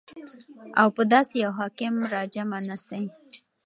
[0.81, 3.03] او په داسي يو حاكم راجمع نسي